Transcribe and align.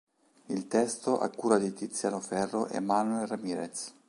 Il 0.47 0.65
testo 0.67 1.19
a 1.19 1.29
cura 1.29 1.59
di 1.59 1.71
Tiziano 1.73 2.19
Ferro 2.19 2.65
e 2.65 2.79
Manuel 2.79 3.27
Ramirez. 3.27 3.93